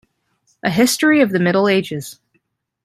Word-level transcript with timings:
A 0.63 0.71
history 0.71 1.21
of 1.21 1.29
the 1.29 1.37
Middle 1.37 1.67
Ages. 1.67 2.19